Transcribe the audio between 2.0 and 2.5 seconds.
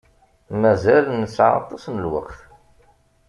lweqt.